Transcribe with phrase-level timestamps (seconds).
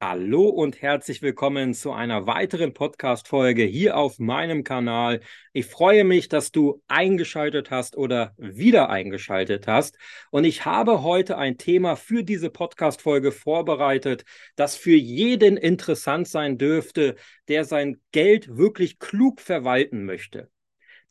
[0.00, 5.20] Hallo und herzlich willkommen zu einer weiteren Podcast-Folge hier auf meinem Kanal.
[5.52, 9.98] Ich freue mich, dass du eingeschaltet hast oder wieder eingeschaltet hast.
[10.30, 14.24] Und ich habe heute ein Thema für diese Podcast-Folge vorbereitet,
[14.54, 17.16] das für jeden interessant sein dürfte,
[17.48, 20.48] der sein Geld wirklich klug verwalten möchte.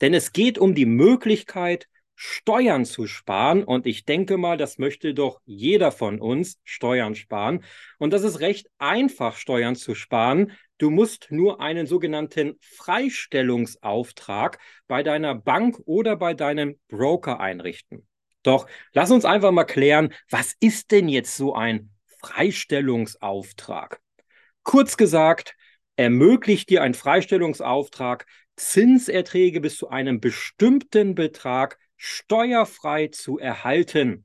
[0.00, 1.88] Denn es geht um die Möglichkeit,
[2.20, 3.62] Steuern zu sparen.
[3.62, 7.62] Und ich denke mal, das möchte doch jeder von uns Steuern sparen.
[7.98, 10.50] Und das ist recht einfach, Steuern zu sparen.
[10.78, 18.04] Du musst nur einen sogenannten Freistellungsauftrag bei deiner Bank oder bei deinem Broker einrichten.
[18.42, 21.90] Doch lass uns einfach mal klären, was ist denn jetzt so ein
[22.20, 24.00] Freistellungsauftrag?
[24.64, 25.54] Kurz gesagt,
[25.94, 28.26] ermöglicht dir ein Freistellungsauftrag
[28.56, 34.24] Zinserträge bis zu einem bestimmten Betrag steuerfrei zu erhalten.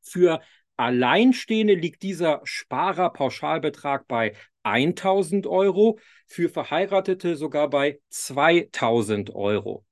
[0.00, 0.40] Für
[0.76, 9.84] Alleinstehende liegt dieser Sparerpauschalbetrag bei 1000 Euro, für Verheiratete sogar bei 2000 Euro.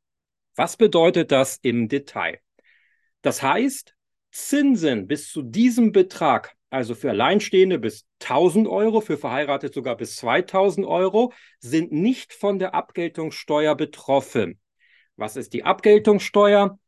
[0.56, 2.40] Was bedeutet das im Detail?
[3.22, 3.94] Das heißt,
[4.32, 10.16] Zinsen bis zu diesem Betrag, also für Alleinstehende bis 1000 Euro, für Verheiratete sogar bis
[10.16, 14.60] 2000 Euro, sind nicht von der Abgeltungssteuer betroffen.
[15.16, 16.78] Was ist die Abgeltungssteuer?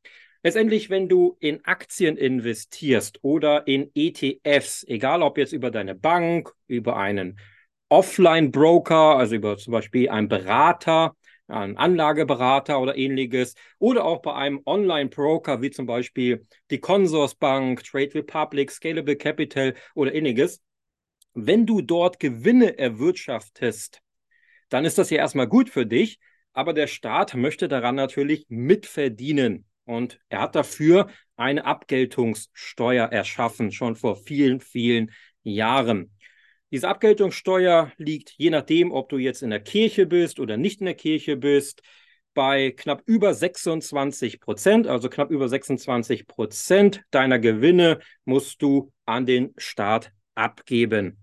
[0.45, 6.53] Letztendlich, wenn du in Aktien investierst oder in ETFs, egal ob jetzt über deine Bank,
[6.67, 7.39] über einen
[7.89, 11.15] Offline-Broker, also über zum Beispiel einen Berater,
[11.47, 18.15] einen Anlageberater oder ähnliches, oder auch bei einem Online-Broker wie zum Beispiel die Consorsbank, Trade
[18.15, 20.61] Republic, Scalable Capital oder ähnliches,
[21.35, 24.01] wenn du dort Gewinne erwirtschaftest,
[24.71, 26.19] dann ist das ja erstmal gut für dich,
[26.53, 29.67] aber der Staat möchte daran natürlich mitverdienen.
[29.85, 35.11] Und er hat dafür eine Abgeltungssteuer erschaffen, schon vor vielen, vielen
[35.43, 36.13] Jahren.
[36.71, 40.87] Diese Abgeltungssteuer liegt, je nachdem, ob du jetzt in der Kirche bist oder nicht in
[40.87, 41.83] der Kirche bist,
[42.35, 49.27] bei knapp über 26 Prozent, also knapp über 26 Prozent deiner Gewinne musst du an
[49.27, 51.19] den Staat abgeben.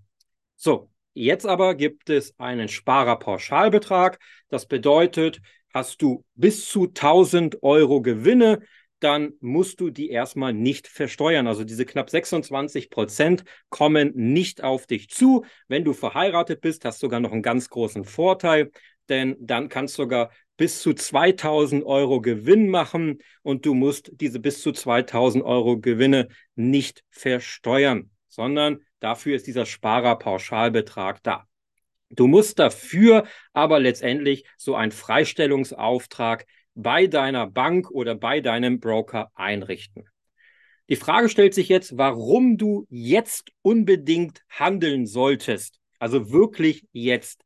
[0.55, 4.19] So, jetzt aber gibt es einen Sparerpauschalbetrag.
[4.49, 5.41] Das bedeutet,
[5.73, 8.59] Hast du bis zu 1000 Euro Gewinne,
[8.99, 11.47] dann musst du die erstmal nicht versteuern.
[11.47, 15.45] Also diese knapp 26 Prozent kommen nicht auf dich zu.
[15.67, 18.71] Wenn du verheiratet bist, hast du sogar noch einen ganz großen Vorteil,
[19.07, 24.39] denn dann kannst du sogar bis zu 2000 Euro Gewinn machen und du musst diese
[24.39, 31.48] bis zu 2000 Euro Gewinne nicht versteuern, sondern dafür ist dieser Sparerpauschalbetrag da.
[32.09, 39.31] Du musst dafür aber letztendlich so einen Freistellungsauftrag bei deiner Bank oder bei deinem Broker
[39.35, 40.05] einrichten.
[40.89, 45.79] Die Frage stellt sich jetzt, warum du jetzt unbedingt handeln solltest.
[45.99, 47.43] Also wirklich jetzt.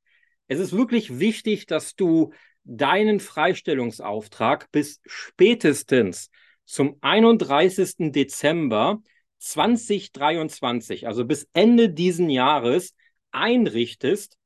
[0.48, 2.32] Es ist wirklich wichtig, dass du
[2.64, 6.30] deinen Freistellungsauftrag bis spätestens
[6.66, 8.12] zum 31.
[8.14, 9.02] Dezember
[9.40, 12.96] 2023, also bis Ende diesen Jahres,
[13.32, 14.38] einrichtest,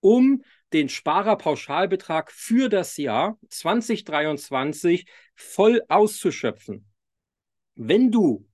[0.00, 0.42] um
[0.72, 6.86] den Sparerpauschalbetrag für das Jahr 2023 voll auszuschöpfen.
[7.74, 8.46] Wenn du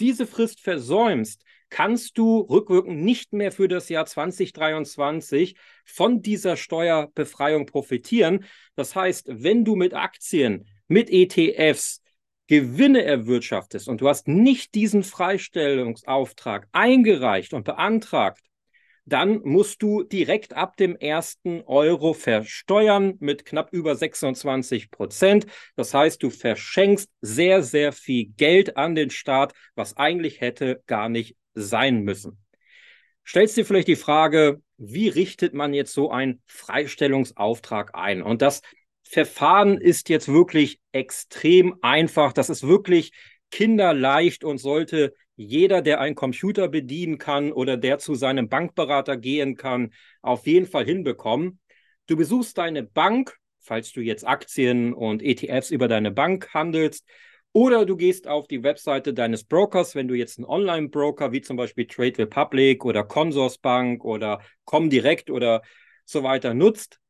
[0.00, 7.66] diese Frist versäumst, kannst du rückwirkend nicht mehr für das Jahr 2023 von dieser Steuerbefreiung
[7.66, 8.44] profitieren.
[8.76, 12.02] Das heißt, wenn du mit Aktien, mit ETFs
[12.46, 18.40] Gewinne erwirtschaftest und du hast nicht diesen Freistellungsauftrag eingereicht und beantragt,
[19.06, 25.46] dann musst du direkt ab dem ersten Euro versteuern mit knapp über 26 Prozent.
[25.76, 31.08] Das heißt, du verschenkst sehr, sehr viel Geld an den Staat, was eigentlich hätte gar
[31.08, 32.44] nicht sein müssen.
[33.24, 38.22] Stellst dir vielleicht die Frage, wie richtet man jetzt so einen Freistellungsauftrag ein?
[38.22, 38.60] Und das
[39.04, 42.32] Verfahren ist jetzt wirklich extrem einfach.
[42.32, 43.12] Das ist wirklich
[43.52, 49.56] kinderleicht und sollte jeder, der einen Computer bedienen kann oder der zu seinem Bankberater gehen
[49.56, 49.92] kann,
[50.22, 51.60] auf jeden Fall hinbekommen.
[52.06, 57.06] Du besuchst deine Bank, falls du jetzt Aktien und ETFs über deine Bank handelst,
[57.52, 61.56] oder du gehst auf die Webseite deines Brokers, wenn du jetzt einen Online-Broker wie zum
[61.56, 65.62] Beispiel Trade Republic oder Consorsbank oder Comdirect oder
[66.04, 67.00] so weiter nutzt.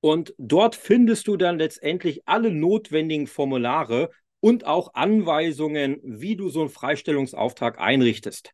[0.00, 4.08] Und dort findest du dann letztendlich alle notwendigen Formulare,
[4.40, 8.52] und auch Anweisungen, wie du so einen Freistellungsauftrag einrichtest.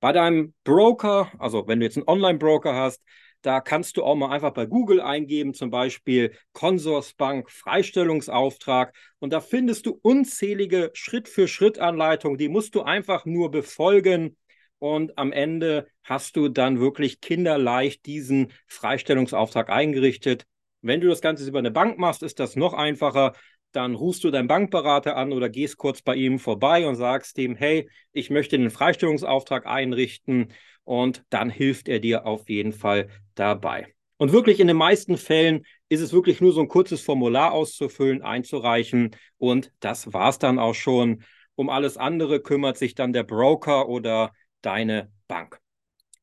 [0.00, 3.02] Bei deinem Broker, also wenn du jetzt einen Online-Broker hast,
[3.42, 8.94] da kannst du auch mal einfach bei Google eingeben, zum Beispiel Consorsbank Freistellungsauftrag.
[9.20, 12.36] Und da findest du unzählige Schritt-für-Schritt-Anleitungen.
[12.36, 14.36] Die musst du einfach nur befolgen.
[14.80, 20.46] und am Ende hast du dann wirklich kinderleicht diesen Freistellungsauftrag eingerichtet.
[20.82, 23.34] Wenn du das Ganze über eine Bank machst, ist das noch einfacher.
[23.72, 27.54] Dann rufst du deinen Bankberater an oder gehst kurz bei ihm vorbei und sagst ihm,
[27.54, 30.52] hey, ich möchte den Freistellungsauftrag einrichten
[30.84, 33.94] und dann hilft er dir auf jeden Fall dabei.
[34.16, 38.22] Und wirklich in den meisten Fällen ist es wirklich nur so ein kurzes Formular auszufüllen,
[38.22, 41.22] einzureichen und das war es dann auch schon.
[41.54, 44.32] Um alles andere kümmert sich dann der Broker oder
[44.62, 45.60] deine Bank.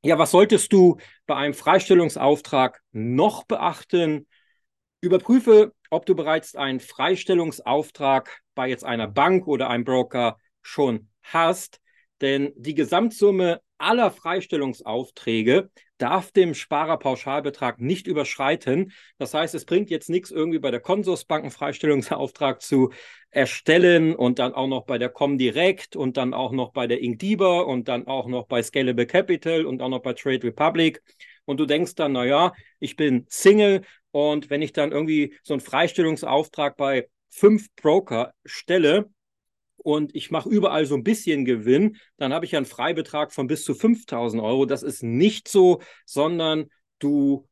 [0.04, 4.28] Ja, was solltest du bei einem Freistellungsauftrag noch beachten?
[5.02, 11.80] Überprüfe, ob du bereits einen Freistellungsauftrag bei jetzt einer Bank oder einem Broker schon hast,
[12.22, 18.92] denn die Gesamtsumme aller Freistellungsaufträge darf dem Sparerpauschalbetrag nicht überschreiten.
[19.18, 22.92] Das heißt, es bringt jetzt nichts, irgendwie bei der Konsorsbank einen Freistellungsauftrag zu
[23.32, 27.62] erstellen und dann auch noch bei der Comdirect und dann auch noch bei der Inkdiba
[27.62, 31.02] und dann auch noch bei Scalable Capital und auch noch bei Trade Republic.
[31.46, 33.82] Und du denkst dann, naja, ich bin Single
[34.16, 39.10] und wenn ich dann irgendwie so einen Freistellungsauftrag bei fünf Broker stelle,
[39.76, 43.66] und ich mache überall so ein bisschen Gewinn, dann habe ich einen Freibetrag von bis
[43.66, 44.66] zu 5000 Euro.
[44.66, 46.70] Das ist nicht so, sondern
[47.00, 47.46] du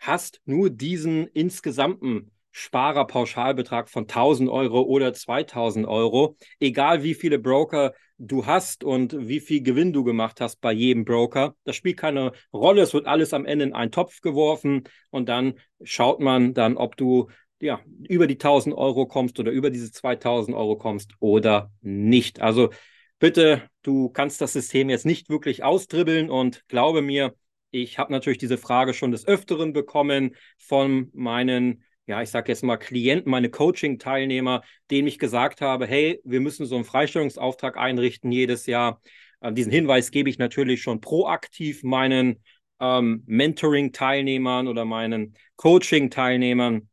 [0.00, 7.94] hast nur diesen insgesamten Sparerpauschalbetrag von 1000 Euro oder 2000 Euro, egal wie viele Broker
[8.18, 11.54] du hast und wie viel Gewinn du gemacht hast bei jedem Broker.
[11.64, 12.82] Das spielt keine Rolle.
[12.82, 16.96] Es wird alles am Ende in einen Topf geworfen und dann schaut man dann, ob
[16.96, 17.28] du
[17.60, 22.40] ja, über die 1000 Euro kommst oder über diese 2000 Euro kommst oder nicht.
[22.40, 22.70] Also
[23.18, 27.34] bitte, du kannst das System jetzt nicht wirklich austribbeln und glaube mir,
[27.70, 32.64] ich habe natürlich diese Frage schon des Öfteren bekommen von meinen, ja, ich sage jetzt
[32.64, 38.32] mal Klienten, meine Coaching-Teilnehmer, denen ich gesagt habe, hey, wir müssen so einen Freistellungsauftrag einrichten
[38.32, 39.02] jedes Jahr.
[39.40, 42.42] Äh, diesen Hinweis gebe ich natürlich schon proaktiv meinen
[42.80, 46.88] ähm, Mentoring-Teilnehmern oder meinen Coaching-Teilnehmern.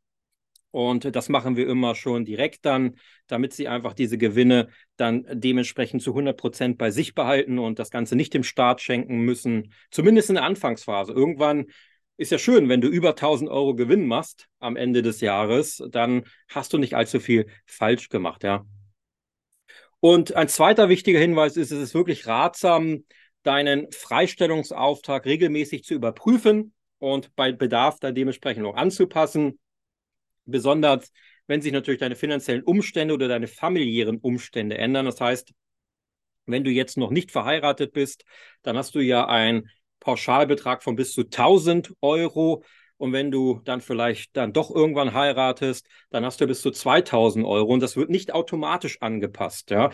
[0.71, 2.97] Und das machen wir immer schon direkt dann,
[3.27, 4.67] damit sie einfach diese Gewinne
[4.97, 9.19] dann dementsprechend zu 100 Prozent bei sich behalten und das Ganze nicht dem Staat schenken
[9.19, 11.13] müssen, zumindest in der Anfangsphase.
[11.13, 11.67] Irgendwann
[12.17, 16.25] ist ja schön, wenn du über 1000 Euro Gewinn machst am Ende des Jahres, dann
[16.49, 18.65] hast du nicht allzu viel falsch gemacht, ja.
[19.99, 23.05] Und ein zweiter wichtiger Hinweis ist, es ist wirklich ratsam,
[23.43, 29.59] deinen Freistellungsauftrag regelmäßig zu überprüfen und bei Bedarf dann dementsprechend auch anzupassen.
[30.45, 31.11] Besonders,
[31.47, 35.05] wenn sich natürlich deine finanziellen Umstände oder deine familiären Umstände ändern.
[35.05, 35.53] Das heißt,
[36.45, 38.25] wenn du jetzt noch nicht verheiratet bist,
[38.61, 39.69] dann hast du ja einen
[39.99, 42.63] Pauschalbetrag von bis zu 1000 Euro.
[42.97, 47.45] Und wenn du dann vielleicht dann doch irgendwann heiratest, dann hast du bis zu 2000
[47.45, 47.73] Euro.
[47.73, 49.69] Und das wird nicht automatisch angepasst.
[49.71, 49.91] Ja?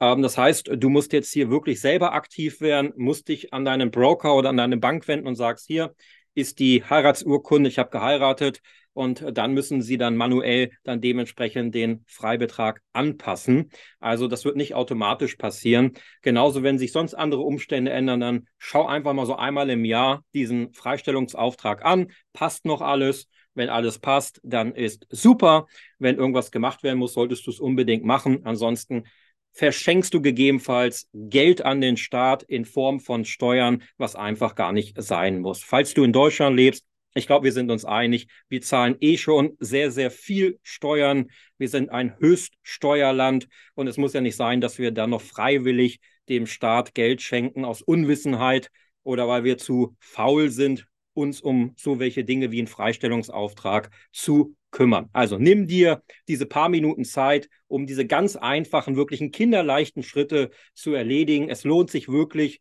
[0.00, 3.90] Ähm, das heißt, du musst jetzt hier wirklich selber aktiv werden, musst dich an deinen
[3.90, 5.94] Broker oder an deine Bank wenden und sagst, hier
[6.34, 8.60] ist die Heiratsurkunde, ich habe geheiratet,
[8.94, 13.70] und dann müssen sie dann manuell dann dementsprechend den Freibetrag anpassen.
[14.00, 15.92] Also das wird nicht automatisch passieren.
[16.22, 20.24] Genauso, wenn sich sonst andere Umstände ändern, dann schau einfach mal so einmal im Jahr
[20.32, 22.10] diesen Freistellungsauftrag an.
[22.32, 23.28] Passt noch alles?
[23.54, 25.66] Wenn alles passt, dann ist super.
[25.98, 28.40] Wenn irgendwas gemacht werden muss, solltest du es unbedingt machen.
[28.44, 29.04] Ansonsten
[29.52, 35.00] verschenkst du gegebenenfalls Geld an den Staat in Form von Steuern, was einfach gar nicht
[35.00, 35.62] sein muss.
[35.62, 39.56] Falls du in Deutschland lebst, ich glaube, wir sind uns einig, wir zahlen eh schon
[39.60, 41.30] sehr, sehr viel Steuern.
[41.58, 46.00] Wir sind ein Höchststeuerland und es muss ja nicht sein, dass wir dann noch freiwillig
[46.28, 48.70] dem Staat Geld schenken aus Unwissenheit
[49.04, 54.56] oder weil wir zu faul sind, uns um so welche Dinge wie einen Freistellungsauftrag zu
[54.72, 55.08] kümmern.
[55.12, 60.92] Also nimm dir diese paar Minuten Zeit, um diese ganz einfachen, wirklichen kinderleichten Schritte zu
[60.94, 61.48] erledigen.
[61.48, 62.60] Es lohnt sich wirklich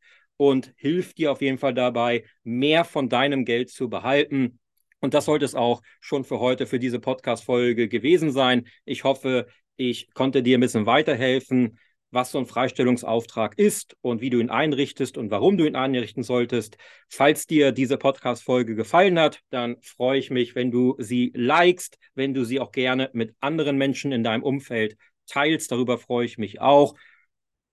[0.50, 4.60] und hilft dir auf jeden Fall dabei, mehr von deinem Geld zu behalten.
[5.00, 8.68] Und das sollte es auch schon für heute, für diese Podcast-Folge gewesen sein.
[8.84, 9.48] Ich hoffe,
[9.78, 11.80] ich konnte dir ein bisschen weiterhelfen,
[12.12, 16.24] was so ein Freistellungsauftrag ist und wie du ihn einrichtest und warum du ihn einrichten
[16.24, 16.78] solltest.
[17.10, 22.34] Falls dir diese Podcast-Folge gefallen hat, dann freue ich mich, wenn du sie likest, wenn
[22.34, 25.72] du sie auch gerne mit anderen Menschen in deinem Umfeld teilst.
[25.72, 26.96] Darüber freue ich mich auch.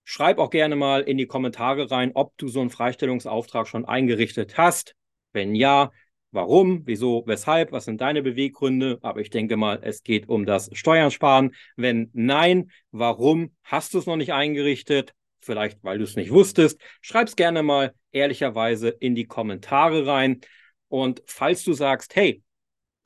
[0.04, 4.58] Schreib auch gerne mal in die Kommentare rein, ob du so einen Freistellungsauftrag schon eingerichtet
[4.58, 4.94] hast.
[5.32, 5.92] Wenn ja,
[6.32, 8.98] warum, wieso, weshalb, was sind deine Beweggründe?
[9.02, 11.54] Aber ich denke mal, es geht um das Steuern sparen.
[11.76, 15.14] Wenn nein, warum hast du es noch nicht eingerichtet?
[15.40, 16.80] Vielleicht, weil du es nicht wusstest.
[17.00, 20.40] Schreib es gerne mal ehrlicherweise in die Kommentare rein.
[20.88, 22.42] Und falls du sagst, hey,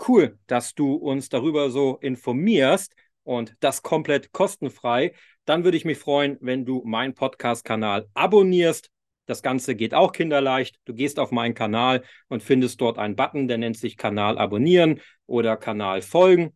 [0.09, 5.12] cool, dass du uns darüber so informierst und das komplett kostenfrei,
[5.45, 8.90] dann würde ich mich freuen, wenn du meinen Podcast-Kanal abonnierst
[9.26, 10.78] Das Ganze geht auch kinderleicht.
[10.85, 15.00] Du gehst auf meinen Kanal und findest dort einen Button, der nennt sich Kanal abonnieren
[15.26, 16.54] oder Kanal folgen.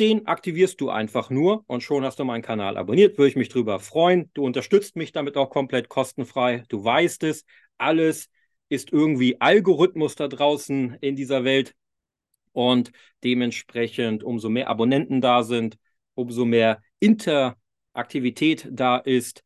[0.00, 3.18] Den aktivierst du einfach nur und schon hast du meinen Kanal abonniert.
[3.18, 4.30] Würde ich mich darüber freuen.
[4.34, 6.64] Du unterstützt mich damit auch komplett kostenfrei.
[6.68, 7.44] Du weißt es.
[7.78, 8.30] Alles
[8.68, 11.74] ist irgendwie Algorithmus da draußen in dieser Welt.
[12.52, 12.92] Und
[13.24, 15.78] dementsprechend, umso mehr Abonnenten da sind,
[16.14, 19.42] umso mehr Interaktivität da ist,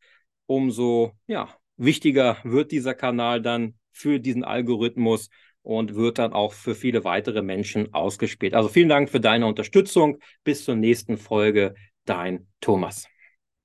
[0.46, 5.30] umso ja, wichtiger wird dieser Kanal dann für diesen Algorithmus
[5.62, 8.54] und wird dann auch für viele weitere Menschen ausgespielt.
[8.54, 10.18] Also vielen Dank für deine Unterstützung.
[10.44, 11.74] Bis zur nächsten Folge.
[12.04, 13.08] Dein Thomas.